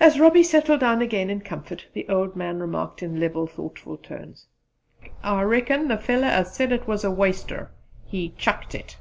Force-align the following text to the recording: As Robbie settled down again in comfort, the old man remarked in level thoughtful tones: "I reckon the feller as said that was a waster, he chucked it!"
As 0.00 0.18
Robbie 0.18 0.42
settled 0.42 0.80
down 0.80 1.02
again 1.02 1.28
in 1.28 1.42
comfort, 1.42 1.84
the 1.92 2.08
old 2.08 2.34
man 2.34 2.60
remarked 2.60 3.02
in 3.02 3.20
level 3.20 3.46
thoughtful 3.46 3.98
tones: 3.98 4.46
"I 5.22 5.42
reckon 5.42 5.86
the 5.88 5.98
feller 5.98 6.28
as 6.28 6.54
said 6.54 6.70
that 6.70 6.88
was 6.88 7.04
a 7.04 7.10
waster, 7.10 7.70
he 8.06 8.32
chucked 8.38 8.74
it!" 8.74 8.96